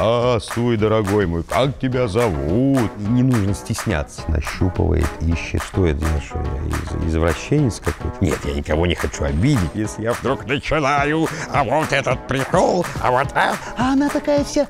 [0.00, 2.90] Здравствуй, дорогой мой, как тебя зовут?
[2.96, 4.22] Не нужно стесняться.
[4.28, 5.62] Нащупывает, ищет.
[5.62, 8.16] Что это, я что, я из- извращенец какой-то?
[8.22, 9.70] Нет, я никого не хочу обидеть.
[9.74, 14.68] Если я вдруг начинаю, а вот этот прикол, а вот а, а она такая вся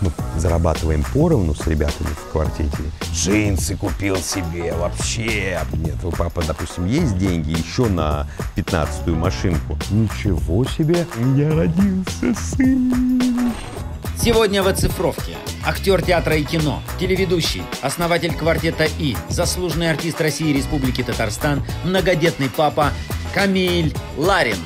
[0.00, 2.78] мы зарабатываем поровну с ребятами в квартете.
[3.12, 5.60] Джинсы купил себе вообще.
[5.74, 9.76] Нет, у папы, допустим, есть деньги еще на пятнадцатую машинку.
[9.90, 13.29] Ничего себе, меня родился сын.
[14.22, 15.34] Сегодня в оцифровке.
[15.64, 22.50] Актер театра и кино, телеведущий, основатель квартета И, заслуженный артист России и Республики Татарстан, многодетный
[22.54, 22.90] папа
[23.34, 24.58] Камиль Ларин.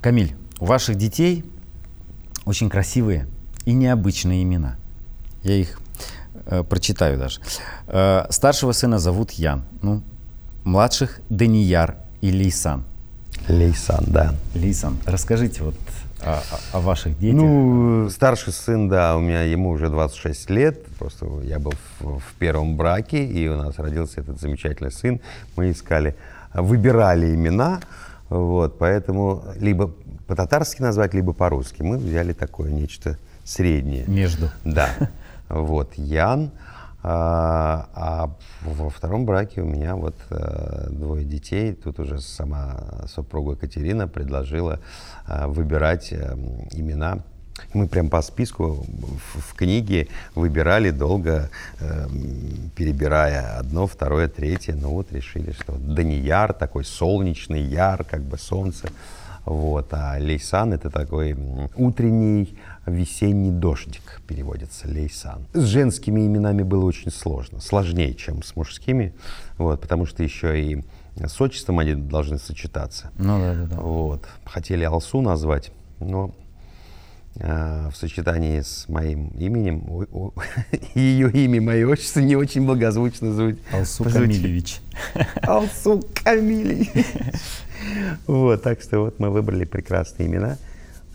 [0.00, 1.44] Камиль, у ваших детей
[2.44, 3.26] очень красивые
[3.64, 4.76] и необычные имена.
[5.42, 5.80] Я их
[6.44, 7.40] э, прочитаю даже.
[7.88, 10.04] Э, старшего сына зовут Ян, ну,
[10.62, 12.84] младших Данияр и Лейсан.
[13.48, 14.34] Лейсан, да.
[14.54, 15.74] Лейсан, расскажите вот
[16.22, 16.40] о,
[16.72, 17.40] о- ваших детях.
[17.40, 20.84] Ну, старший сын, да, у меня ему уже 26 лет.
[20.98, 25.20] Просто я был в, в первом браке, и у нас родился этот замечательный сын.
[25.56, 26.16] Мы искали,
[26.54, 27.80] выбирали имена,
[28.28, 29.92] вот, поэтому либо
[30.26, 31.82] по-татарски назвать, либо по-русски.
[31.82, 34.04] Мы взяли такое нечто среднее.
[34.08, 34.50] Между.
[34.64, 34.90] Да.
[35.48, 36.50] Вот, Ян.
[37.08, 38.30] А, а
[38.62, 41.72] во втором браке у меня вот э, двое детей.
[41.72, 44.80] Тут уже сама супруга Катерина предложила
[45.28, 46.34] э, выбирать э,
[46.72, 47.20] имена.
[47.74, 48.84] Мы прям по списку
[49.34, 51.48] в, книге выбирали долго,
[52.74, 54.74] перебирая одно, второе, третье.
[54.74, 58.88] Ну вот решили, что Данияр такой солнечный, яр, как бы солнце.
[59.46, 61.34] Вот, а Лейсан это такой
[61.76, 65.46] утренний весенний дождик переводится Лейсан.
[65.52, 69.14] С женскими именами было очень сложно, сложнее, чем с мужскими,
[69.58, 70.84] вот, потому что еще и
[71.16, 73.10] с отчеством они должны сочетаться.
[73.18, 73.76] Ну да, да, да.
[73.80, 74.26] Вот.
[74.44, 76.34] Хотели Алсу назвать, но
[77.36, 80.32] э, в сочетании с моим именем, о- о-
[80.94, 83.60] ее имя, мое отчество не очень благозвучно звучит.
[83.72, 84.04] Алсу.
[84.04, 84.80] Камилевич.
[85.42, 86.90] Алсу Камилей.
[88.26, 90.56] Вот, так что вот мы выбрали прекрасные имена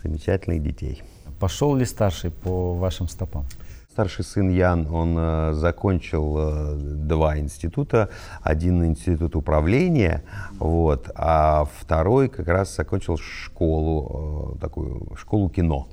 [0.02, 1.02] замечательных детей.
[1.42, 3.44] Пошел ли старший по вашим стопам?
[3.90, 8.10] Старший сын Ян, он э, закончил э, два института.
[8.42, 10.22] Один институт управления,
[10.60, 15.88] вот, а второй как раз закончил школу, э, такую школу кино.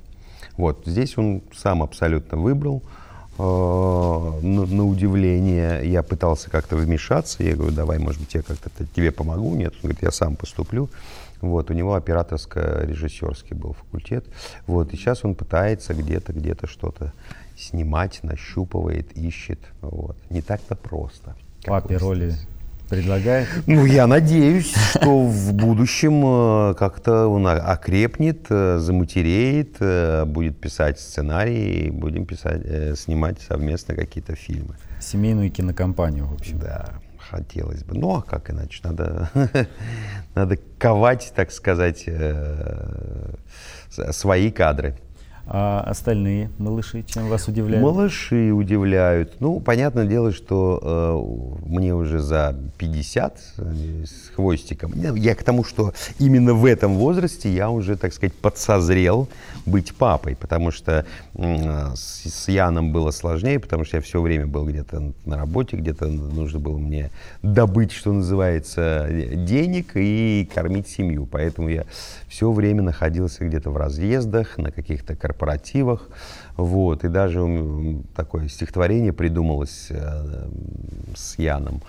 [0.56, 2.84] Вот, здесь он сам абсолютно выбрал.
[3.36, 7.42] На, на удивление я пытался как-то вмешаться.
[7.42, 9.56] Я говорю, давай, может быть, я как-то тебе помогу.
[9.56, 10.90] Нет, он говорит, я сам поступлю.
[11.40, 14.26] Вот, у него операторско-режиссерский был факультет.
[14.66, 17.12] Вот, и сейчас он пытается где-то, где-то что-то
[17.56, 19.60] снимать, нащупывает, ищет.
[19.80, 20.16] Вот.
[20.30, 21.36] Не так-то просто.
[21.64, 22.34] Папе роли
[22.90, 23.48] предлагает?
[23.66, 30.98] Ну, я надеюсь, что в будущем э, как-то он окрепнет, э, заматереет, э, будет писать
[30.98, 34.74] сценарии, будем писать, снимать совместно какие-то фильмы.
[35.00, 36.58] Семейную кинокомпанию, в общем.
[36.58, 36.90] Да,
[37.30, 37.96] хотелось бы.
[37.96, 38.80] Ну, а как иначе?
[38.82, 39.30] Надо,
[40.34, 43.34] надо ковать, так сказать, э,
[44.10, 44.96] свои кадры.
[45.52, 47.82] А остальные малыши чем вас удивляют?
[47.82, 49.40] Малыши удивляют.
[49.40, 54.92] Ну, понятное дело, что э, мне уже за 50 э, с хвостиком.
[55.16, 59.28] Я к тому, что именно в этом возрасте я уже, так сказать, подсозрел
[59.66, 61.04] быть папой, потому что
[61.34, 65.76] м, с, с Яном было сложнее, потому что я все время был где-то на работе,
[65.76, 67.10] где-то нужно было мне
[67.42, 71.26] добыть, что называется, денег и кормить семью.
[71.30, 71.84] Поэтому я
[72.28, 76.08] все время находился где-то в разъездах, на каких-то корпоративах.
[76.56, 77.04] Вот.
[77.04, 77.40] И даже
[78.14, 80.48] такое стихотворение придумалось э,
[81.14, 81.82] с Яном,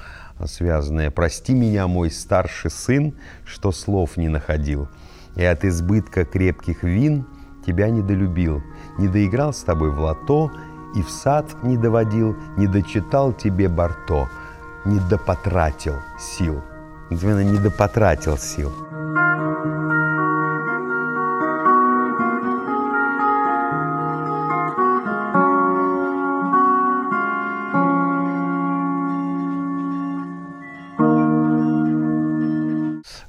[0.46, 3.14] связанное «Прости меня, мой старший сын,
[3.46, 4.88] что слов не находил,
[5.36, 7.26] и от избытка крепких вин
[7.66, 8.62] тебя недолюбил,
[8.98, 10.52] не доиграл с тобой в лото,
[10.96, 14.28] и в сад не доводил, не дочитал тебе Барто,
[14.86, 16.62] не допотратил сил».
[17.12, 18.72] Именно не допотратил сил.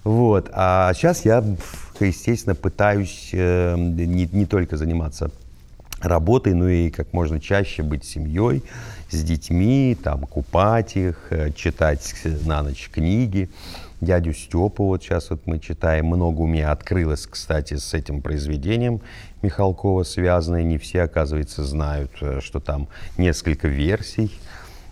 [0.04, 0.48] Вот.
[0.52, 1.42] А сейчас я,
[2.04, 5.30] естественно, пытаюсь э, не, не только заниматься
[6.00, 8.62] работой, но и как можно чаще быть семьей,
[9.10, 12.14] с детьми, там, купать их, э, читать
[12.44, 13.50] на ночь книги.
[14.00, 16.06] Дядю Степу вот сейчас вот мы читаем.
[16.06, 19.00] Много у меня открылось, кстати, с этим произведением
[19.42, 20.64] Михалкова связанное.
[20.64, 24.32] Не все, оказывается, знают, э, что там несколько версий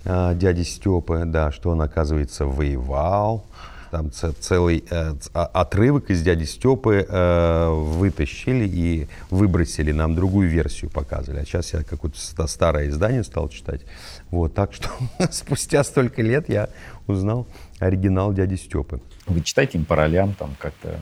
[0.05, 3.45] э, дяди Степы, да, что он, оказывается, воевал,
[3.91, 11.41] там целый э, отрывок из дяди Степы э, вытащили и выбросили, нам другую версию показывали.
[11.41, 13.83] А сейчас я какое-то старое издание стал читать.
[14.31, 14.89] Вот, так что
[15.31, 16.69] спустя столько лет я
[17.07, 17.47] узнал
[17.79, 19.01] оригинал дяди Степы.
[19.27, 20.99] Вы читаете им по ролям там как-то?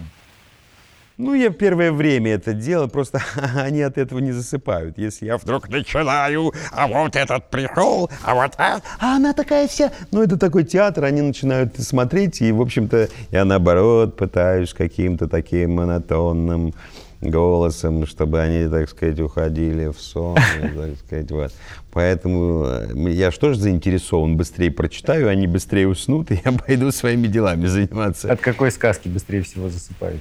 [1.19, 3.21] Ну, я первое время это делал, просто
[3.57, 4.99] они от этого не засыпают.
[4.99, 9.91] Если я вдруг начинаю, а вот этот пришел, а вот а, а она такая вся...
[10.13, 15.75] Ну, это такой театр, они начинают смотреть, и, в общем-то, я, наоборот, пытаюсь каким-то таким
[15.75, 16.73] монотонным
[17.21, 20.37] голосом, чтобы они, так сказать, уходили в сон,
[20.77, 21.53] так сказать, вот.
[21.91, 27.27] Поэтому э, я что же заинтересован, быстрее прочитаю, они быстрее уснут, и я пойду своими
[27.27, 28.33] делами заниматься.
[28.33, 30.21] От какой сказки быстрее всего засыпают?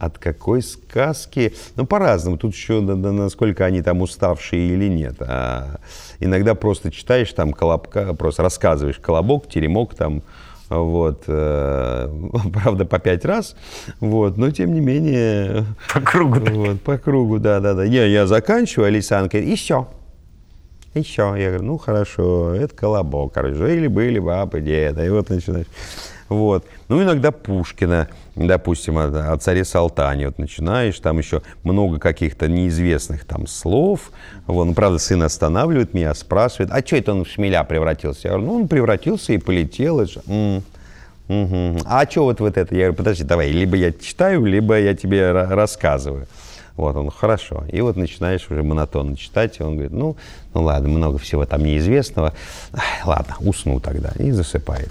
[0.00, 1.52] От какой сказки?
[1.76, 2.38] Ну, по-разному.
[2.38, 5.16] Тут еще насколько они там уставшие или нет.
[5.20, 5.78] А
[6.20, 10.22] иногда просто читаешь там колобка, просто рассказываешь колобок, теремок там,
[10.70, 12.08] вот, э,
[12.54, 13.56] правда, по пять раз,
[14.00, 15.66] вот, но тем не менее...
[15.92, 16.40] По кругу.
[16.50, 17.84] Вот, по кругу, да-да-да.
[17.84, 19.86] Я, я заканчиваю, Алисан говорит, еще,
[20.94, 21.34] еще.
[21.36, 25.66] Я говорю, ну, хорошо, это колобок, короче, жили-были бабы, деда, и вот начинаешь.
[26.30, 26.64] Вот.
[26.88, 30.28] Ну, иногда Пушкина, допустим, о, о царе Салтане.
[30.28, 34.12] Вот начинаешь, там еще много каких-то неизвестных там слов.
[34.46, 34.64] Вот.
[34.64, 38.28] Ну, правда, сын останавливает меня, спрашивает, а что это он в шмеля превратился?
[38.28, 40.00] Я говорю, ну, он превратился и полетел.
[40.00, 40.62] М-м.
[41.28, 41.78] Угу.
[41.84, 42.74] А что вот, вот это?
[42.76, 46.28] Я говорю, подожди, давай, либо я читаю, либо я тебе рассказываю.
[46.76, 47.64] Вот он, хорошо.
[47.72, 50.16] И вот начинаешь уже монотонно читать, и он говорит, ну,
[50.54, 52.34] ну ладно, много всего там неизвестного.
[53.04, 54.12] Ладно, усну тогда.
[54.16, 54.90] И засыпает.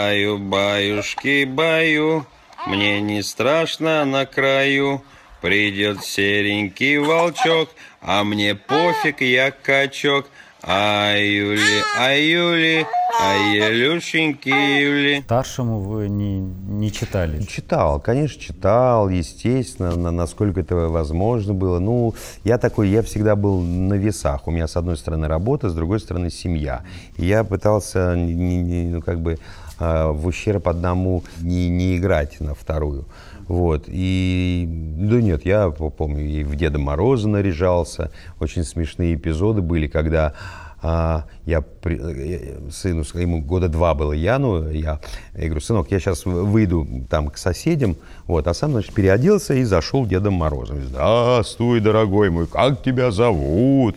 [0.00, 2.24] Баю, баюшки, баю,
[2.66, 5.02] мне не страшно на краю.
[5.42, 7.68] Придет серенький волчок,
[8.00, 10.26] а мне пофиг, я качок.
[10.62, 12.86] Аюли, аюли,
[13.18, 15.22] аюлюшеньки, юли.
[15.22, 17.42] Старшему вы не, не читали?
[17.44, 21.78] Читал, конечно, читал, естественно, на, насколько это возможно было.
[21.78, 22.14] Ну,
[22.44, 24.46] я такой, я всегда был на весах.
[24.46, 26.82] У меня с одной стороны работа, с другой стороны семья.
[27.16, 29.38] И я пытался, не, не, ну, как бы
[29.80, 33.06] в ущерб одному не, не играть на вторую.
[33.48, 33.84] Вот.
[33.88, 38.12] И, да нет, я помню, и в Деда Мороза наряжался.
[38.38, 40.34] Очень смешные эпизоды были, когда
[40.82, 42.38] а, я, я
[42.70, 45.00] сыну, ему года два было Яну, я,
[45.34, 47.96] я говорю, сынок, я сейчас выйду там к соседям,
[48.26, 50.80] вот, а сам, значит, переоделся и зашел Дедом Морозом.
[50.92, 53.96] Да, стой, дорогой мой, как тебя зовут?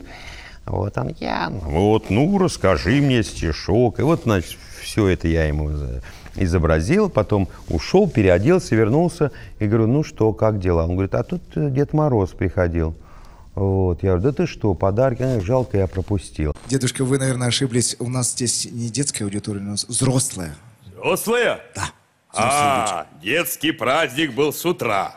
[0.66, 1.58] Вот он, Ян.
[1.60, 3.98] Вот, ну, расскажи мне стишок.
[3.98, 5.70] И вот, значит, все это я ему
[6.36, 10.84] изобразил, потом ушел, переоделся, вернулся и говорю, ну что, как дела?
[10.84, 12.94] Он говорит, а тут э, Дед Мороз приходил.
[13.54, 16.54] Вот, я говорю, да ты что, подарки, а, жалко, я пропустил.
[16.66, 17.96] Дедушка, вы, наверное, ошиблись.
[18.00, 20.54] У нас здесь не детская аудитория, у нас взрослая.
[20.92, 21.60] Взрослая?
[21.74, 21.90] Да.
[22.36, 25.14] А, детский праздник был с утра.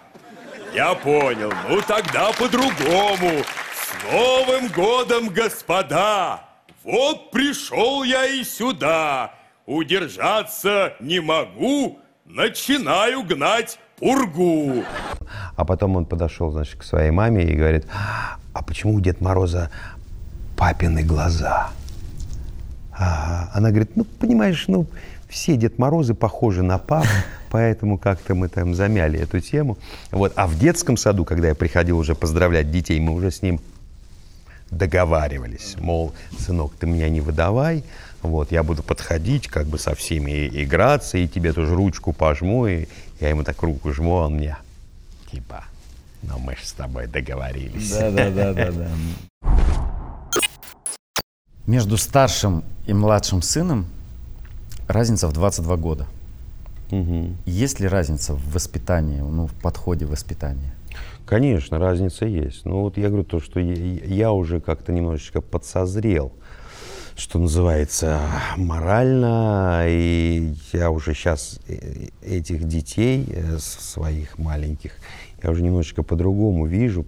[0.76, 1.52] Я понял.
[1.68, 3.44] Ну тогда по-другому.
[3.74, 6.44] С Новым годом, господа!
[6.84, 9.37] Вот пришел я и сюда
[9.68, 14.84] удержаться не могу, начинаю гнать пургу.
[15.56, 17.86] А потом он подошел, значит, к своей маме и говорит,
[18.54, 19.70] а почему у Дед Мороза
[20.56, 21.70] папины глаза?
[22.98, 24.88] А она говорит, ну, понимаешь, ну,
[25.28, 27.06] все Дед Морозы похожи на пап,
[27.52, 29.78] поэтому как-то мы там замяли эту тему.
[30.12, 30.34] Вот.
[30.36, 33.60] А в детском саду, когда я приходил уже поздравлять детей, мы уже с ним
[34.72, 37.84] договаривались, мол, сынок, ты меня не выдавай,
[38.22, 42.88] вот, я буду подходить, как бы со всеми играться, и тебе тоже ручку пожму, и
[43.20, 44.58] я ему так руку жму, он мне,
[45.32, 45.64] типа,
[46.24, 47.92] ну мы же с тобой договорились.
[47.92, 48.88] Да, да, да, да, да.
[51.66, 53.88] Между старшим и младшим сыном
[54.88, 56.08] разница в 22 года.
[56.92, 57.36] Угу.
[57.46, 60.74] Есть ли разница в воспитании, ну, в подходе воспитания?
[61.28, 62.66] Конечно, разница есть.
[62.66, 66.32] Но вот я говорю то, что я, уже как-то немножечко подсозрел
[67.18, 68.22] что называется,
[68.58, 69.86] морально.
[69.88, 74.92] И я уже сейчас э, этих детей, э, своих маленьких,
[75.42, 77.04] я уже немножечко по-другому вижу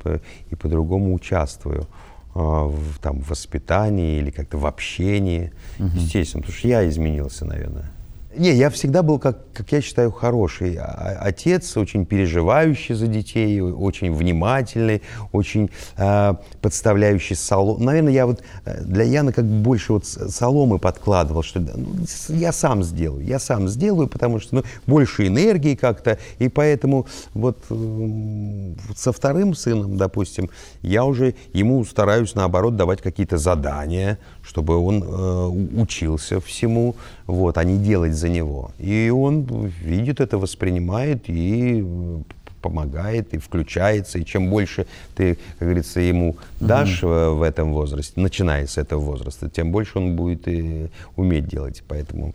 [0.50, 1.88] и по-другому участвую
[2.34, 5.52] а, в, там, в воспитании или как-то в общении.
[5.78, 5.90] Угу.
[5.96, 7.92] Естественно, потому что я изменился, наверное.
[8.40, 14.14] Не, я всегда был, как, как я считаю, хороший отец, очень переживающий за детей, очень
[14.14, 15.02] внимательный,
[15.34, 17.84] очень э, подставляющий солому.
[17.84, 22.82] Наверное, я вот э, для Яна как больше вот соломы подкладывал, что ну, я сам
[22.82, 29.12] сделаю, я сам сделаю, потому что ну, больше энергии как-то, и поэтому вот э, со
[29.12, 30.50] вторым сыном, допустим,
[30.82, 34.18] я уже ему стараюсь наоборот давать какие-то задания,
[34.50, 36.96] чтобы он э, учился всему,
[37.28, 38.72] вот, а не делать за него.
[38.80, 39.44] И он
[39.84, 42.22] видит это, воспринимает и э,
[42.62, 44.18] помогает, и включается.
[44.18, 49.00] И чем больше ты, как говорится, ему дашь uh в этом возрасте, начиная с этого
[49.00, 51.84] возраста, тем больше он будет и уметь делать.
[51.88, 52.34] Поэтому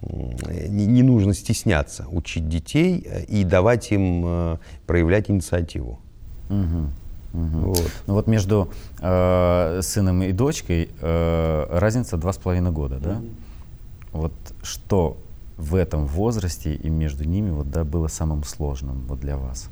[0.00, 6.00] не, не нужно стесняться учить детей и давать им проявлять инициативу.
[6.48, 7.01] Угу.
[7.32, 7.58] Угу.
[7.60, 7.92] Вот.
[8.06, 8.70] Ну вот между
[9.00, 13.16] э, сыном и дочкой э, разница два с половиной года, да?
[13.16, 13.26] Угу.
[14.12, 15.16] Вот что
[15.56, 19.68] в этом возрасте и между ними вот, да, было самым сложным вот для вас?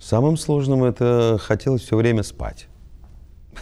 [0.00, 2.68] Самым сложным это хотелось все время спать.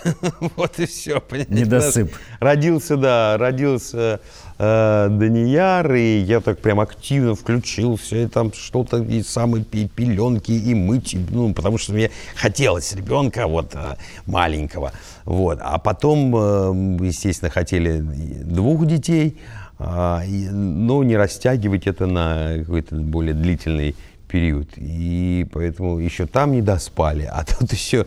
[0.56, 1.22] Вот и все.
[1.48, 2.12] Недосып.
[2.40, 4.20] Родился, да, родился
[4.58, 10.74] э, Данияр, и я так прям активно включился, и там что-то, и самые пеленки, и
[10.74, 13.96] мыть, ну, потому что мне хотелось ребенка вот э,
[14.26, 14.92] маленького.
[15.24, 15.58] Вот.
[15.60, 19.36] А потом, э, естественно, хотели двух детей,
[19.78, 23.94] а, но не растягивать это на какой-то более длительный
[24.28, 24.68] период.
[24.76, 28.06] И поэтому еще там не доспали, а тут еще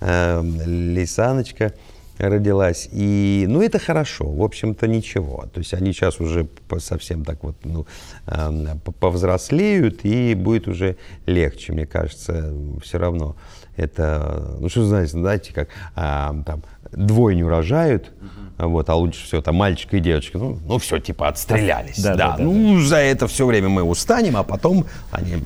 [0.00, 1.74] э, Лисаночка
[2.18, 2.88] родилась.
[2.92, 5.46] И, ну, это хорошо, в общем-то, ничего.
[5.52, 6.48] То есть они сейчас уже
[6.78, 7.86] совсем так вот, ну,
[8.26, 10.96] э, повзрослеют, и будет уже
[11.26, 13.36] легче, мне кажется, все равно.
[13.76, 18.10] Это, ну, что знаете, знаете, как э, там двойню рожают,
[18.58, 22.00] вот, а лучше все, там мальчик и девочка, ну, ну все, типа отстрелялись.
[22.02, 22.84] Да, да, да, ну, да.
[22.84, 25.36] за это все время мы устанем, а потом они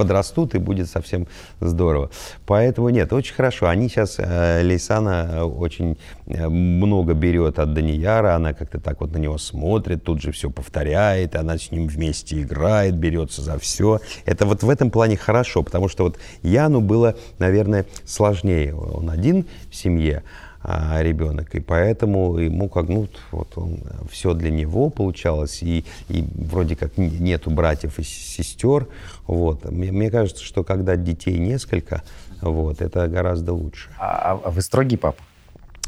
[0.00, 1.26] подрастут, и будет совсем
[1.60, 2.08] здорово.
[2.46, 3.68] Поэтому нет, очень хорошо.
[3.68, 9.12] Они сейчас, э, Лейсана э, очень э, много берет от Данияра, она как-то так вот
[9.12, 14.00] на него смотрит, тут же все повторяет, она с ним вместе играет, берется за все.
[14.24, 18.74] Это вот в этом плане хорошо, потому что вот Яну было, наверное, сложнее.
[18.74, 20.22] Он один в семье,
[20.62, 21.54] а, ребенок.
[21.54, 26.96] И поэтому ему как, ну, вот он, все для него получалось, и, и вроде как
[26.98, 28.88] нету братьев и сестер.
[29.26, 29.64] Вот.
[29.70, 32.02] Мне, мне кажется, что когда детей несколько,
[32.42, 33.90] вот, это гораздо лучше.
[33.98, 35.22] А, а вы строгий папа?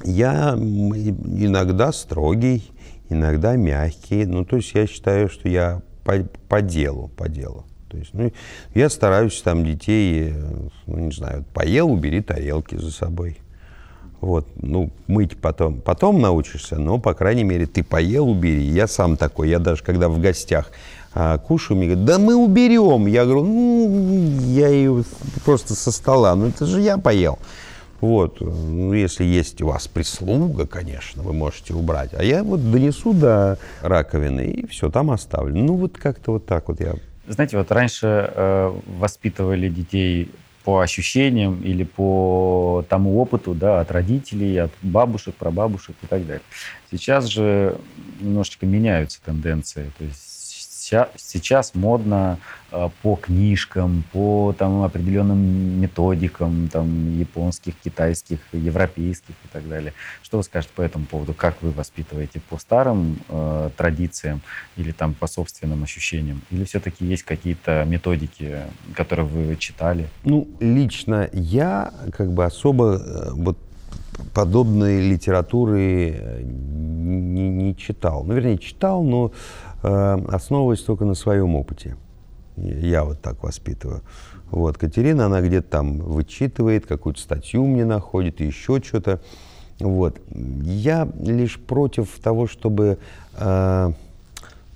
[0.05, 2.71] Я иногда строгий,
[3.11, 4.25] иногда мягкий.
[4.25, 7.67] Ну, то есть я считаю, что я по, по делу, по делу.
[7.88, 8.33] То есть, ну,
[8.75, 10.33] я стараюсь там детей,
[10.87, 13.41] ну, не знаю, поел, убери тарелки за собой.
[14.23, 18.62] Вот, ну, мыть потом, потом научишься, но, по крайней мере, ты поел, убери.
[18.62, 20.71] Я сам такой, я даже когда в гостях
[21.12, 23.07] а, кушаю, мне говорят, да мы уберем.
[23.07, 25.02] Я говорю, ну, я ее
[25.45, 27.41] просто со стола, ну, это же я поел.
[28.00, 32.14] Вот, ну, если есть у вас прислуга, конечно, вы можете убрать.
[32.14, 35.57] А я вот донесу до раковины и все, там оставлю.
[35.57, 36.95] Ну, вот как-то вот так вот я
[37.26, 40.31] знаете, вот раньше э, воспитывали детей
[40.64, 46.42] по ощущениям или по тому опыту да, от родителей, от бабушек, прабабушек и так далее.
[46.90, 47.76] Сейчас же
[48.21, 49.90] немножечко меняются тенденции.
[49.99, 50.31] То есть
[51.16, 52.38] сейчас модно
[52.72, 55.38] а, по книжкам, по там, определенным
[55.80, 59.92] методикам там, японских, китайских, европейских и так далее.
[60.22, 61.34] Что вы скажете по этому поводу?
[61.34, 62.40] Как вы воспитываете?
[62.49, 64.40] По старым э, традициям
[64.76, 66.40] или там, по собственным ощущениям?
[66.50, 68.61] Или все-таки есть какие-то методики,
[68.94, 70.08] которые вы читали?
[70.25, 73.58] Ну, лично я как бы особо э, вот
[74.34, 78.25] подобной литературы э, не, не читал.
[78.25, 79.32] Ну, вернее, читал, но
[79.72, 81.96] Э, основываясь только на своем опыте.
[82.56, 84.02] Я вот так воспитываю.
[84.50, 89.20] Вот, Катерина, она где-то там вычитывает, какую-то статью мне находит, еще что-то.
[89.80, 90.20] Вот.
[90.30, 92.98] Я лишь против того, чтобы...
[93.36, 93.92] Э,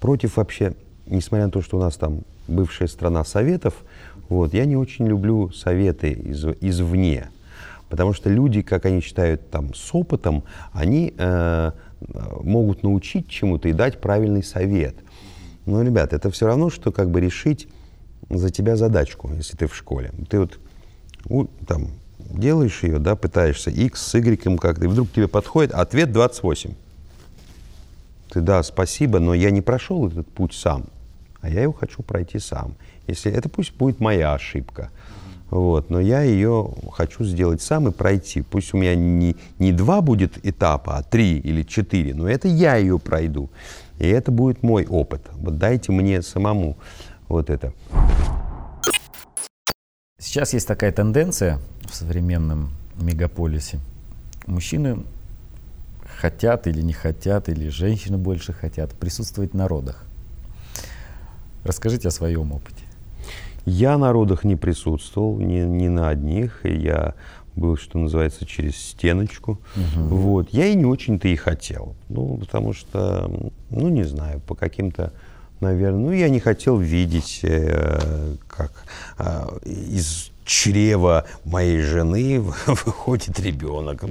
[0.01, 0.75] против вообще,
[1.07, 3.75] несмотря на то, что у нас там бывшая страна советов,
[4.29, 7.29] вот, я не очень люблю советы из, извне.
[7.89, 11.73] Потому что люди, как они считают, там, с опытом, они э,
[12.43, 14.97] могут научить чему-то и дать правильный совет.
[15.65, 17.69] Но, ребят, это все равно, что как бы решить
[18.31, 20.13] за тебя задачку, если ты в школе.
[20.29, 25.73] Ты вот там делаешь ее, да, пытаешься x с y как-то, и вдруг тебе подходит
[25.73, 26.75] ответ 28.
[28.31, 30.87] Ты, да, спасибо, но я не прошел этот путь сам,
[31.41, 32.75] а я его хочу пройти сам.
[33.07, 34.91] Если это пусть будет моя ошибка.
[35.51, 38.43] Вот, но я ее хочу сделать сам и пройти.
[38.43, 42.77] Пусть у меня не, не два будет этапа, а три или четыре, но это я
[42.77, 43.49] ее пройду.
[43.99, 45.23] И это будет мой опыт.
[45.35, 46.77] Вот дайте мне самому
[47.29, 47.73] вот это.
[50.19, 53.79] Сейчас есть такая тенденция в современном мегаполисе.
[54.47, 54.99] Мужчины
[56.21, 60.05] хотят или не хотят, или женщины больше хотят присутствовать на родах.
[61.63, 62.86] Расскажите о своем опыте.
[63.67, 66.65] Я на родах не присутствовал, ни, ни на одних.
[66.65, 67.15] Я
[67.57, 69.61] был, что называется, через стеночку.
[69.77, 70.17] Угу.
[70.17, 70.49] Вот.
[70.51, 71.95] Я и не очень-то и хотел.
[72.09, 73.31] Ну, потому что,
[73.71, 75.13] ну, не знаю, по каким-то
[75.61, 76.01] наверное.
[76.01, 78.73] Ну, я не хотел видеть, э, как
[79.19, 84.05] э, из чрева моей жены выходит ребенок.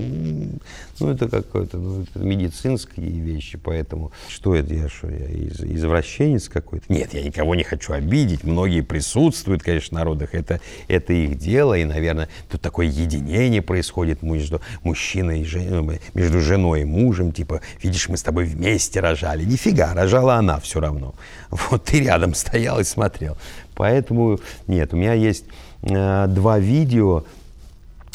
[1.00, 6.86] Ну, это какое-то ну, медицинские вещи, поэтому что это, я что, я из, извращенец какой-то?
[6.90, 11.74] Нет, я никого не хочу обидеть, многие присутствуют, конечно, в народах, это, это их дело,
[11.74, 17.62] и, наверное, тут такое единение происходит между мужчиной и женой, между женой и мужем, типа,
[17.82, 19.46] видишь, мы с тобой вместе рожали.
[19.46, 21.16] Нифига, рожала она все равно.
[21.70, 23.38] Вот ты рядом стоял и смотрел.
[23.76, 27.24] Поэтому, нет, у меня есть Э, два видео,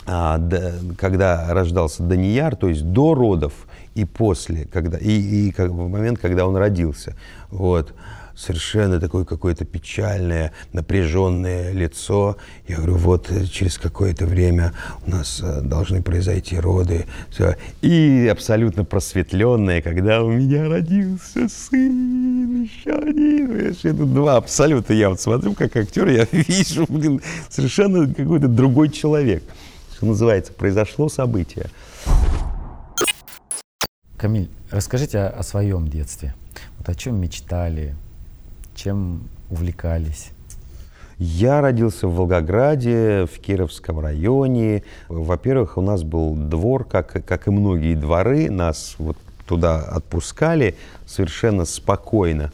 [0.06, 0.40] а,
[0.98, 3.52] когда рождался Данияр, то есть до родов
[3.94, 5.10] и после, когда, и,
[5.48, 7.14] и в момент, когда он родился.
[7.50, 7.94] Вот
[8.40, 12.38] совершенно такое какое-то печальное, напряженное лицо.
[12.66, 14.72] Я говорю, вот э, через какое-то время
[15.06, 17.06] у нас э, должны произойти роды.
[17.30, 17.56] Все.
[17.82, 23.74] И абсолютно просветленное, когда у меня родился сын, еще один.
[23.82, 24.94] Это два абсолютно.
[24.94, 27.20] Я вот смотрю, как актер, я вижу, блин,
[27.50, 29.42] совершенно какой-то другой человек.
[29.96, 31.66] Что называется, произошло событие.
[34.16, 36.34] Камиль, расскажите о, о своем детстве.
[36.78, 37.94] Вот о чем мечтали,
[38.80, 40.30] чем увлекались?
[41.18, 44.84] Я родился в Волгограде, в Кировском районе.
[45.08, 48.50] Во-первых, у нас был двор, как, как и многие дворы.
[48.50, 52.52] Нас вот туда отпускали совершенно спокойно.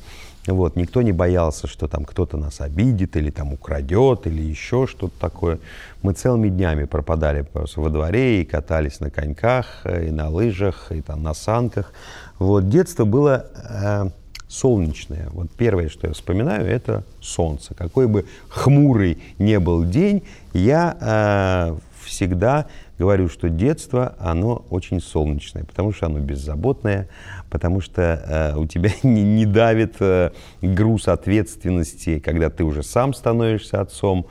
[0.48, 5.14] Вот, никто не боялся, что там кто-то нас обидит или там украдет или еще что-то
[5.20, 5.60] такое.
[6.02, 11.02] Мы целыми днями пропадали просто во дворе и катались на коньках, и на лыжах, и
[11.02, 11.92] там на санках.
[12.38, 14.10] Вот, детство было э,
[14.48, 15.28] солнечное.
[15.32, 17.74] Вот первое, что я вспоминаю, это солнце.
[17.74, 20.22] Какой бы хмурый не был день,
[20.52, 22.66] я э, всегда
[22.98, 27.08] говорю, что детство, оно очень солнечное, потому что оно беззаботное,
[27.50, 30.30] потому что э, у тебя не, не давит э,
[30.62, 34.26] груз ответственности, когда ты уже сам становишься отцом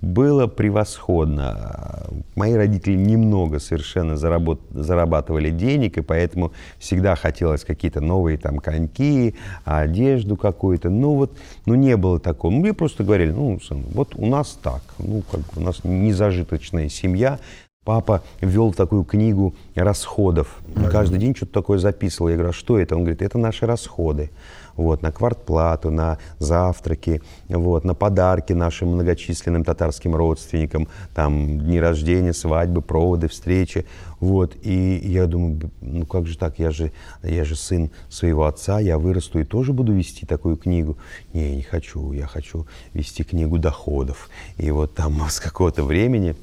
[0.00, 2.06] было превосходно.
[2.34, 4.60] Мои родители немного совершенно заработ...
[4.70, 10.90] зарабатывали денег, и поэтому всегда хотелось какие-то новые там коньки, одежду какую-то.
[10.90, 12.52] Ну вот, ну не было такого.
[12.52, 16.88] Мне просто говорили, ну, сын, вот у нас так, ну, как бы у нас незажиточная
[16.88, 17.38] семья.
[17.84, 20.58] Папа вел такую книгу расходов.
[20.90, 22.30] Каждый день что-то такое записывал.
[22.30, 22.96] Я говорю, а что это?
[22.96, 24.30] Он говорит, это наши расходы
[24.76, 32.32] вот, на квартплату, на завтраки, вот, на подарки нашим многочисленным татарским родственникам, там, дни рождения,
[32.32, 33.86] свадьбы, проводы, встречи.
[34.20, 38.80] Вот, и я думаю, ну как же так, я же, я же сын своего отца,
[38.80, 40.96] я вырасту и тоже буду вести такую книгу.
[41.32, 44.30] Не, не хочу, я хочу вести книгу доходов.
[44.56, 46.34] И вот там с какого-то времени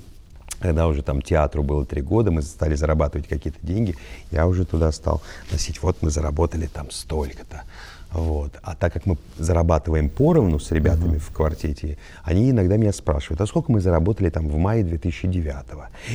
[0.64, 3.98] когда уже там театру было три года, мы стали зарабатывать какие-то деньги,
[4.32, 5.22] я уже туда стал
[5.52, 5.84] носить.
[5.84, 7.64] Вот мы заработали там столько-то.
[8.12, 8.54] Вот.
[8.62, 11.20] А так как мы зарабатываем поровну с ребятами uh-huh.
[11.20, 15.56] в квартете, они иногда меня спрашивают, а сколько мы заработали там в мае 2009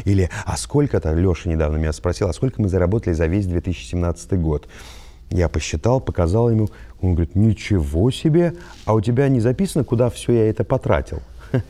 [0.07, 4.67] Или, а сколько-то, Леша недавно меня спросил, а сколько мы заработали за весь 2017 год?
[5.29, 6.71] Я посчитал, показал ему,
[7.03, 8.55] он говорит, ничего себе,
[8.87, 11.21] а у тебя не записано, куда все я это потратил?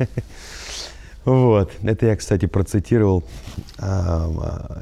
[1.28, 1.72] Вот.
[1.82, 3.22] Это я, кстати, процитировал
[3.78, 4.80] а,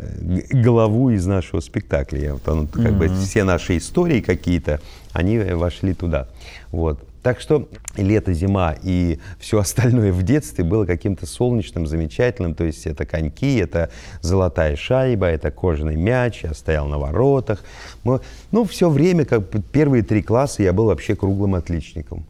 [0.51, 2.21] главу из нашего спектакля.
[2.21, 2.99] Я, вот, он, как mm-hmm.
[2.99, 4.81] бы все наши истории какие-то,
[5.13, 6.29] они вошли туда.
[6.71, 7.01] Вот.
[7.25, 12.55] Так что лето, зима и все остальное в детстве было каким-то солнечным, замечательным.
[12.55, 17.65] То есть это коньки, это золотая шайба, это кожаный мяч, я стоял на воротах.
[18.05, 18.21] Мы,
[18.53, 22.25] ну, все время, как первые три класса я был вообще круглым отличником.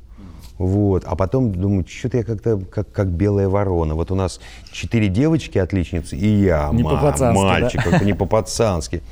[0.59, 1.05] Вот.
[1.05, 3.95] А потом думаю, что-то я как-то как, как белая ворона.
[3.95, 4.41] Вот у нас
[4.73, 7.99] четыре девочки отличницы, и я, не ма, мальчик, да?
[7.99, 9.03] не по-пацански.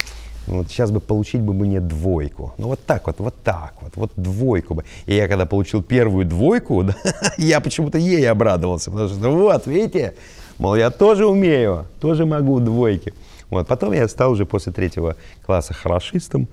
[0.47, 2.55] Вот сейчас бы получить бы мне двойку.
[2.59, 4.85] Ну вот так вот, вот так вот, вот двойку бы.
[5.07, 6.95] И я когда получил первую двойку, да,
[7.39, 10.15] я почему-то ей обрадовался, потому что вот, видите,
[10.59, 13.15] мол, я тоже умею, тоже могу двойки.
[13.51, 16.49] Вот, потом я стал уже после третьего класса хорошистом.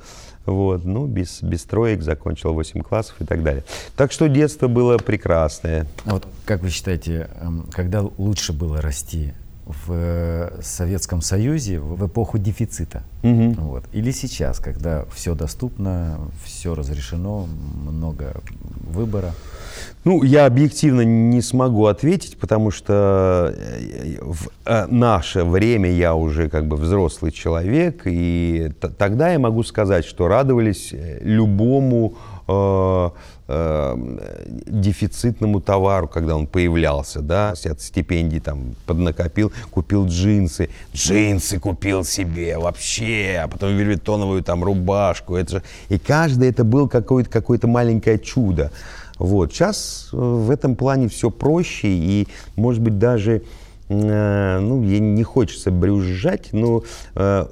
[0.45, 3.63] Вот, ну, без, без троек закончил 8 классов и так далее.
[3.95, 5.87] Так что детство было прекрасное.
[6.05, 9.33] А вот как вы считаете, эм, когда лучше было расти?
[9.65, 13.03] В э, Советском Союзе в эпоху дефицита.
[13.23, 13.53] Угу.
[13.59, 13.83] Вот.
[13.93, 17.47] Или сейчас, когда все доступно, все разрешено,
[17.85, 18.41] много
[18.81, 19.33] выбора?
[20.03, 26.49] Ну, я объективно не смогу ответить, потому что э, в э, наше время я уже
[26.49, 32.15] как бы взрослый человек, и тогда я могу сказать, что радовались любому
[32.47, 33.09] э,
[33.47, 33.95] э,
[34.67, 42.57] дефицитному товару, когда он появлялся, да, от стипендий там поднакопил, купил джинсы, джинсы купил себе
[42.57, 48.19] вообще, а потом вельветоновую там рубашку, это же, и каждый это был какое-то какое-то маленькое
[48.19, 48.71] чудо.
[49.17, 49.53] Вот.
[49.53, 53.43] Сейчас э, в этом плане все проще и, может быть, даже
[53.91, 56.83] ну, ей не хочется брюзжать, но
[57.15, 57.45] э,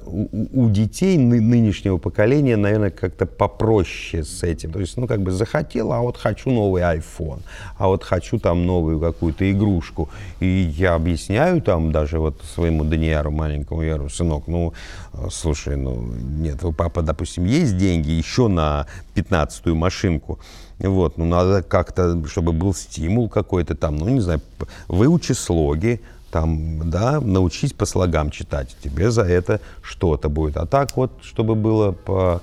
[0.52, 4.72] у, детей ны, нынешнего поколения, наверное, как-то попроще с этим.
[4.72, 7.40] То есть, ну, как бы захотела, а вот хочу новый iPhone,
[7.76, 10.08] а вот хочу там новую какую-то игрушку.
[10.40, 14.72] И я объясняю там даже вот своему Данияру маленькому, я говорю, сынок, ну,
[15.12, 16.02] э, слушай, ну,
[16.38, 20.38] нет, у папы, допустим, есть деньги еще на 15-ю машинку,
[20.78, 24.40] вот, ну, надо как-то, чтобы был стимул какой-то там, ну, не знаю,
[24.88, 26.00] выучи слоги,
[26.30, 30.56] там, да, научись по слогам читать, тебе за это что-то будет.
[30.56, 32.40] А так вот, чтобы было по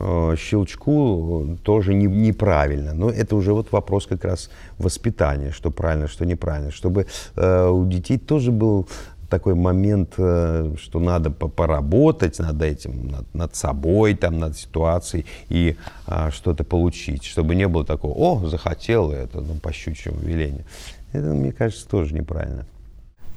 [0.00, 2.94] э, щелчку, тоже не, неправильно.
[2.94, 6.70] Но это уже вот вопрос как раз воспитания, что правильно, что неправильно.
[6.70, 8.88] Чтобы э, у детей тоже был
[9.28, 15.76] такой момент, э, что надо поработать над этим, над, над собой, там, над ситуацией и
[16.06, 20.64] э, что-то получить, чтобы не было такого, о, захотел это, ну, по щучьему велению.
[21.12, 22.66] Это, мне кажется, тоже неправильно.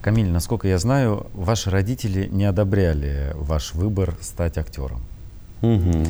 [0.02, 5.02] Камиль, насколько я знаю, ваши родители не одобряли ваш выбор стать актером.
[5.62, 6.06] Угу.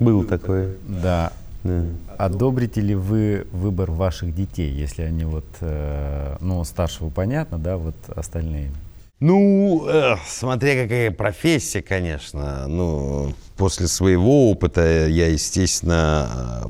[0.00, 0.74] Был такое.
[0.88, 1.32] Да.
[1.62, 1.84] да.
[2.18, 7.94] Одобрите ли вы выбор ваших детей, если они вот, э, ну, старшего понятно, да, вот
[8.08, 8.72] остальные?
[9.20, 12.66] Ну, э, смотря какая профессия, конечно.
[12.66, 16.62] Ну, после своего опыта я, естественно,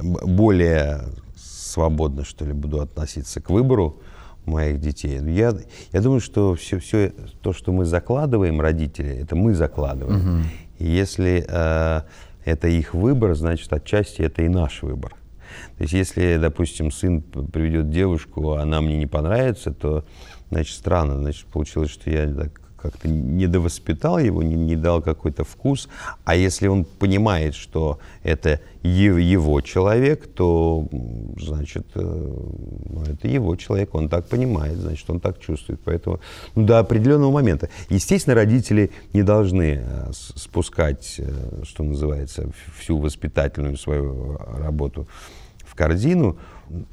[0.00, 1.00] более
[1.36, 3.98] свободно, что ли, буду относиться к выбору
[4.46, 5.20] моих детей.
[5.30, 5.54] Я,
[5.92, 10.40] я думаю, что все, все то, что мы закладываем, родители, это мы закладываем.
[10.40, 10.46] Угу.
[10.78, 12.02] И если э,
[12.44, 15.14] это их выбор, значит, отчасти это и наш выбор.
[15.76, 20.04] То есть, если, допустим, сын приведет девушку, а она мне не понравится, то,
[20.50, 21.18] значит, странно.
[21.18, 25.88] Значит, получилось, что я так как-то недовоспитал его, не, не дал какой-то вкус.
[26.24, 30.88] А если он понимает, что это его человек, то,
[31.38, 35.80] значит, э, ну, это его человек, он так понимает, значит, он так чувствует.
[35.84, 36.20] Поэтому
[36.54, 37.68] ну, до определенного момента.
[37.90, 45.06] Естественно, родители не должны э, спускать, э, что называется, всю воспитательную свою работу
[45.64, 46.36] в корзину.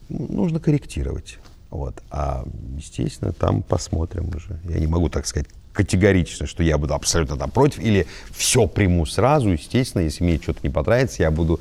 [0.10, 1.39] Нужно корректировать.
[1.69, 2.02] Вот.
[2.10, 2.45] А,
[2.78, 4.60] естественно, там посмотрим уже.
[4.63, 5.47] Я не могу, так сказать,
[5.78, 10.62] категорично, что я буду абсолютно там против, или все приму сразу, естественно, если мне что-то
[10.63, 11.60] не понравится, я буду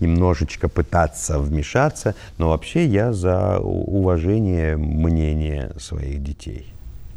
[0.00, 6.73] немножечко пытаться вмешаться, но вообще я за уважение мнения своих детей.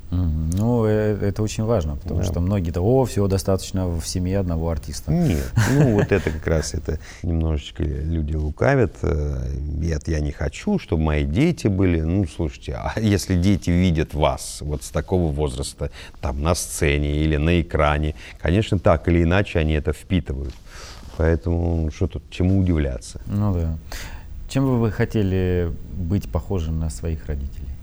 [0.10, 2.26] Ну, э, это очень важно, потому да.
[2.26, 5.12] что многие-то, о, всего достаточно в семье одного артиста.
[5.12, 8.96] Нет, ну вот это как раз это немножечко люди лукавят.
[9.04, 12.00] Нет, э, я не хочу, чтобы мои дети были.
[12.02, 15.92] Ну, слушайте, а если дети видят вас вот с такого возраста,
[16.22, 20.54] там, на сцене или на экране, конечно, так или иначе они это впитывают.
[21.18, 23.20] Поэтому что тут, чему удивляться?
[23.26, 23.78] Ну да.
[24.48, 27.77] Чем бы вы хотели быть похожим на своих родителей?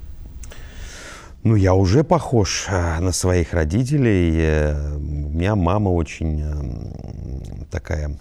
[1.44, 4.34] Ну, я уже похож э, на своих родителей.
[4.34, 8.16] Э, у меня мама очень э, такая,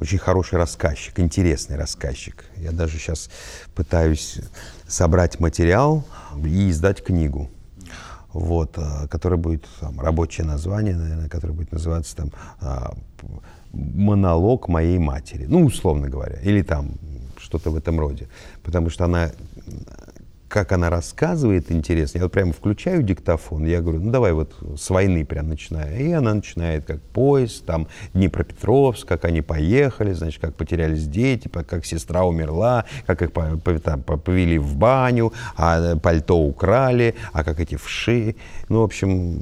[0.00, 2.44] очень хороший рассказчик, интересный рассказчик.
[2.56, 3.30] Я даже сейчас
[3.76, 4.40] пытаюсь
[4.88, 6.04] собрать материал
[6.44, 7.48] и издать книгу.
[8.32, 8.76] Вот,
[9.08, 12.32] которая будет, там, рабочее название, наверное, которое будет называться там
[13.72, 15.46] «Монолог моей матери».
[15.48, 16.38] Ну, условно говоря.
[16.42, 16.90] Или там
[17.38, 18.28] что-то в этом роде.
[18.62, 19.30] Потому что она
[20.48, 22.18] как она рассказывает, интересно.
[22.18, 25.98] Я вот прямо включаю диктофон, я говорю, ну давай вот с войны прям начинаю.
[25.98, 31.84] И она начинает как поезд, там Днепропетровск, как они поехали, значит, как потерялись дети, как
[31.84, 38.36] сестра умерла, как их там, повели в баню, а пальто украли, а как эти вши.
[38.68, 39.40] Ну, в общем,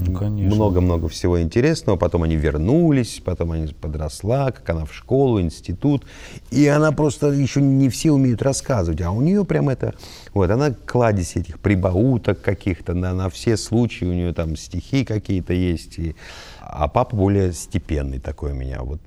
[0.00, 1.96] ну, много-много всего интересного.
[1.96, 6.04] Потом они вернулись, потом они подросла, как она в школу, институт.
[6.50, 9.94] И она просто еще не все умеют рассказывать, а у нее прям это...
[10.34, 15.52] Вот, она кладезь этих прибауток каких-то, на, на все случаи, у нее там стихи какие-то
[15.52, 15.98] есть.
[15.98, 16.14] И,
[16.60, 18.82] а папа более степенный такой у меня.
[18.82, 19.00] Вот,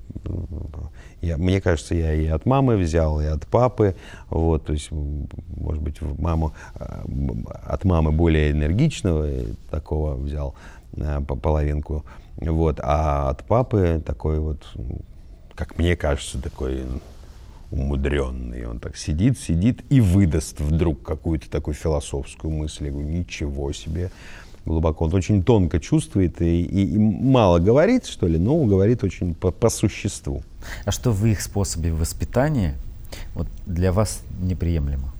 [1.24, 3.96] я, мне кажется, я и от мамы взял, и от папы.
[4.28, 7.02] Вот, то есть, может быть, маму, э,
[7.64, 9.28] от мамы более энергичного
[9.70, 10.54] такого взял
[10.96, 12.04] э, половинку.
[12.36, 14.66] Вот, а от папы такой вот,
[15.54, 16.82] как мне кажется, такой
[17.70, 18.66] умудренный.
[18.66, 22.86] Он так сидит, сидит и выдаст вдруг какую-то такую философскую мысль.
[22.86, 24.10] Я говорю, ничего себе.
[24.64, 25.04] глубоко.
[25.04, 29.50] Он очень тонко чувствует и, и, и мало говорит, что ли, но говорит очень по,
[29.50, 30.42] по существу.
[30.84, 32.74] А что в их способе воспитания
[33.34, 35.13] вот, для вас неприемлемо?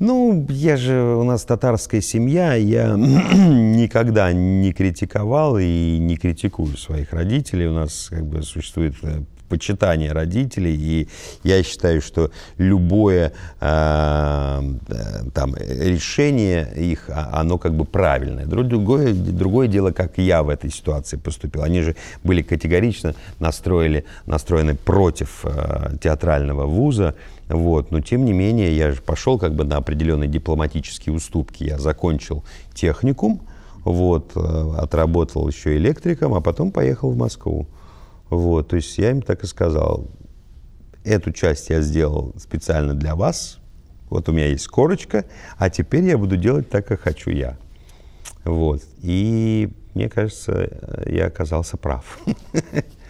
[0.00, 7.12] Ну, я же, у нас татарская семья, я никогда не критиковал и не критикую своих
[7.12, 7.68] родителей.
[7.68, 11.08] У нас как бы существует э, почитание родителей, и
[11.44, 14.62] я считаю, что любое э,
[15.32, 18.46] там, решение их, а, оно как бы правильное.
[18.46, 21.62] Другое, другое дело, как я в этой ситуации поступил.
[21.62, 27.14] Они же были категорично настроили, настроены против э, театрального вуза,
[27.48, 27.90] вот.
[27.90, 31.64] Но тем не менее, я же пошел как бы на определенные дипломатические уступки.
[31.64, 33.42] Я закончил техникум,
[33.84, 37.66] вот, э, отработал еще электриком, а потом поехал в Москву.
[38.30, 40.06] Вот, то есть я им так и сказал,
[41.04, 43.58] эту часть я сделал специально для вас,
[44.08, 45.26] вот у меня есть корочка,
[45.58, 47.58] а теперь я буду делать так, как хочу я.
[48.44, 52.18] Вот, и мне кажется, я оказался прав.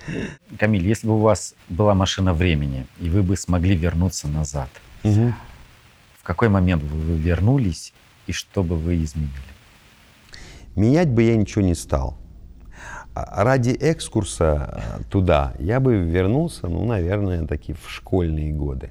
[0.58, 4.68] Камиль, если бы у вас была машина времени, и вы бы смогли вернуться назад,
[5.02, 5.32] угу.
[6.18, 7.92] в какой момент бы вы вернулись,
[8.26, 9.32] и что бы вы изменили?
[10.76, 12.18] Менять бы я ничего не стал.
[13.14, 18.90] А ради экскурса э, туда я бы вернулся, ну, наверное, такие в школьные годы.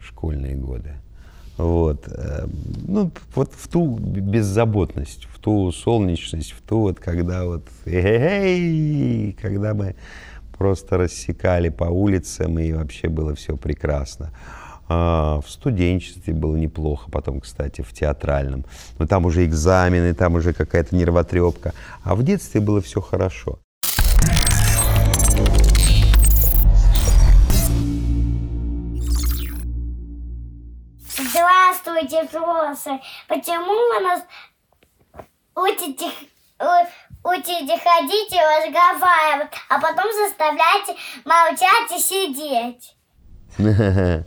[0.00, 0.94] школьные годы.
[1.56, 2.08] Вот.
[2.86, 9.94] Ну, вот в ту беззаботность, в ту солнечность, в ту вот, когда вот, когда мы
[10.58, 14.32] просто рассекали по улицам, и вообще было все прекрасно.
[14.86, 18.64] А, в студенчестве было неплохо, потом, кстати, в театральном.
[18.98, 21.72] Но там уже экзамены, там уже какая-то нервотрепка.
[22.02, 23.58] А в детстве было все хорошо.
[31.94, 33.00] Здравствуйте, взрослые.
[33.28, 34.22] Почему вы нас
[35.54, 36.10] учите,
[37.22, 42.96] учите ходить и разговаривать, а потом заставляете молчать и сидеть?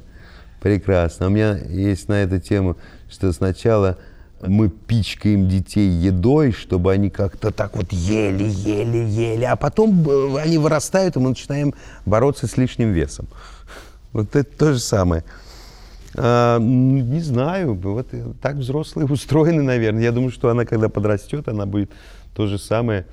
[0.61, 1.27] Прекрасно.
[1.27, 2.77] У меня есть на эту тему,
[3.09, 3.97] что сначала
[4.39, 10.41] мы пичкаем детей едой, чтобы они как-то так вот ели, ели, ели, а потом э,
[10.41, 11.73] они вырастают, и мы начинаем
[12.05, 13.27] бороться с лишним весом.
[14.13, 15.23] Вот это то же самое.
[16.17, 18.07] А, не знаю, вот
[18.41, 20.03] так взрослые устроены, наверное.
[20.03, 21.91] Я думаю, что она, когда подрастет, она будет
[22.35, 23.05] то же самое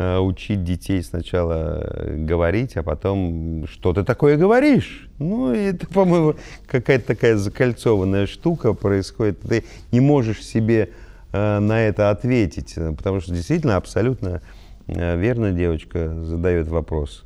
[0.00, 5.10] Э, учить детей сначала э, говорить, а потом, что ты такое говоришь?
[5.18, 9.42] Ну, это, по-моему, какая-то такая закольцованная штука происходит.
[9.42, 10.88] Ты не можешь себе
[11.32, 14.40] э, на это ответить, потому что действительно абсолютно
[14.86, 17.24] верно девочка задает вопрос.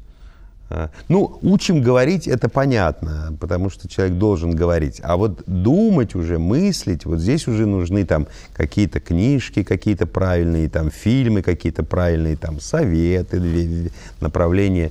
[0.71, 5.01] А, ну, учим говорить, это понятно, потому что человек должен говорить.
[5.03, 10.91] А вот думать уже, мыслить, вот здесь уже нужны там какие-то книжки, какие-то правильные там
[10.91, 14.91] фильмы, какие-то правильные там советы, направления.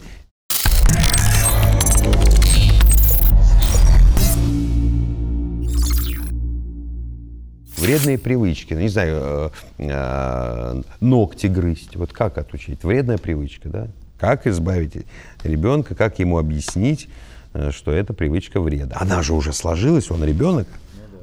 [7.77, 12.81] Вредные привычки, ну, не знаю, э, э, ногти грызть, вот как отучить?
[12.83, 13.87] Вредная привычка, да?
[14.23, 15.05] Как избавить
[15.43, 17.09] ребенка, как ему объяснить,
[17.53, 18.95] э, что эта привычка вреда.
[18.97, 20.65] Она же уже сложилась, он ребенок,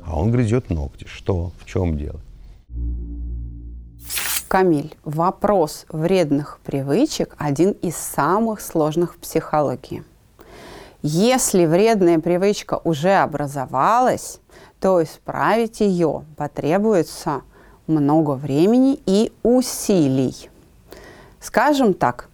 [0.05, 1.07] а он грызет ногти.
[1.11, 1.51] Что?
[1.59, 2.21] В чем дело?
[4.49, 10.05] Камиль, вопрос вредных привычек один из самых сложных в психологии.
[11.01, 14.41] Если вредная привычка уже образовалась,
[14.79, 17.41] то исправить ее потребуется
[17.87, 20.51] много времени и усилий.
[21.41, 22.30] Скажем так,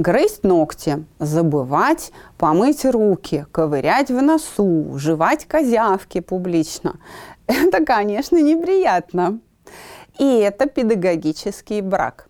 [0.00, 6.96] грызть ногти, забывать помыть руки, ковырять в носу, жевать козявки публично.
[7.46, 9.40] Это, конечно, неприятно.
[10.18, 12.28] И это педагогический брак.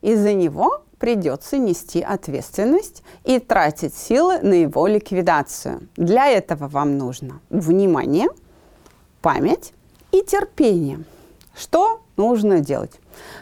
[0.00, 5.88] Из-за него придется нести ответственность и тратить силы на его ликвидацию.
[5.96, 8.28] Для этого вам нужно внимание,
[9.22, 9.72] память
[10.10, 11.04] и терпение.
[11.54, 12.98] Что нужно делать?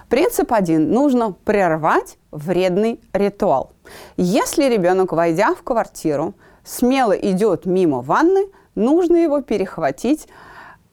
[0.08, 0.90] Принцип один.
[0.90, 3.72] Нужно прервать вредный ритуал.
[4.16, 6.34] Если ребенок, войдя в квартиру,
[6.64, 10.28] смело идет мимо ванны, нужно его перехватить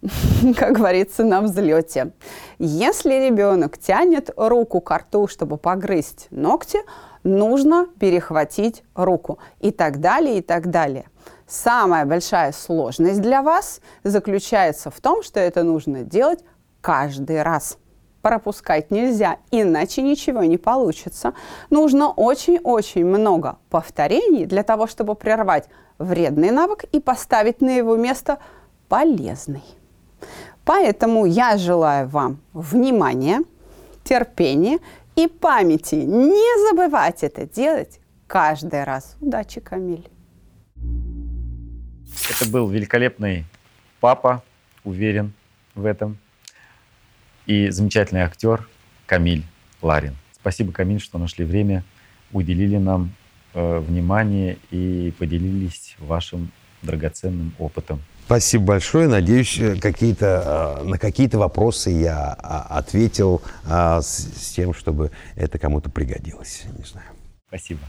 [0.58, 2.12] как говорится, на взлете.
[2.60, 6.80] Если ребенок тянет руку к рту, чтобы погрызть ногти,
[7.24, 11.06] нужно перехватить руку и так далее, и так далее.
[11.48, 16.40] Самая большая сложность для вас заключается в том, что это нужно делать
[16.82, 17.78] каждый раз
[18.24, 21.34] пропускать нельзя, иначе ничего не получится.
[21.70, 25.68] Нужно очень-очень много повторений для того, чтобы прервать
[26.00, 28.40] вредный навык и поставить на его место
[28.88, 29.64] полезный.
[30.64, 33.42] Поэтому я желаю вам внимания,
[34.06, 34.80] терпения
[35.18, 35.96] и памяти.
[35.96, 39.18] Не забывайте это делать каждый раз.
[39.20, 40.08] Удачи, Камиль.
[42.30, 43.44] Это был великолепный
[44.00, 44.44] папа,
[44.86, 45.34] уверен
[45.76, 46.18] в этом,
[47.46, 48.68] и замечательный актер
[49.06, 49.44] Камиль
[49.82, 50.16] Ларин.
[50.34, 51.84] Спасибо, Камиль, что нашли время,
[52.32, 53.14] уделили нам
[53.54, 56.52] э, внимание и поделились вашим
[56.82, 58.02] драгоценным опытом.
[58.26, 59.08] Спасибо большое.
[59.08, 65.12] Надеюсь, э, какие-то, э, на какие-то вопросы я а, ответил а, с, с тем, чтобы
[65.36, 66.64] это кому-то пригодилось.
[66.78, 67.08] Не знаю.
[67.48, 67.82] Спасибо.